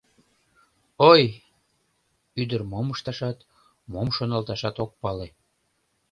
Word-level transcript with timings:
—Ой...— 1.11 1.23
ӱдыр 2.41 2.61
мом 2.71 2.87
ышташат, 2.93 3.37
мом 3.91 4.07
шоналташат 4.15 4.75
ок 4.83 4.91
пале. 5.01 5.27